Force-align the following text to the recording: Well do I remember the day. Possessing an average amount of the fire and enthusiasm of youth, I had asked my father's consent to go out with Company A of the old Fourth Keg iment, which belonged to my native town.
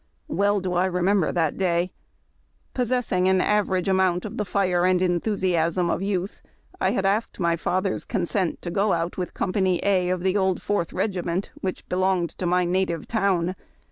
Well 0.27 0.61
do 0.61 0.73
I 0.73 0.85
remember 0.87 1.31
the 1.31 1.53
day. 1.55 1.91
Possessing 2.73 3.29
an 3.29 3.39
average 3.39 3.87
amount 3.87 4.25
of 4.25 4.37
the 4.37 4.45
fire 4.45 4.83
and 4.83 4.99
enthusiasm 4.99 5.91
of 5.91 6.01
youth, 6.01 6.41
I 6.79 6.89
had 6.89 7.05
asked 7.05 7.39
my 7.39 7.55
father's 7.55 8.03
consent 8.03 8.63
to 8.63 8.71
go 8.71 8.93
out 8.93 9.19
with 9.19 9.35
Company 9.35 9.79
A 9.83 10.09
of 10.09 10.23
the 10.23 10.35
old 10.35 10.59
Fourth 10.59 10.89
Keg 10.89 11.13
iment, 11.13 11.49
which 11.59 11.87
belonged 11.87 12.31
to 12.39 12.47
my 12.47 12.65
native 12.65 13.07
town. 13.07 13.53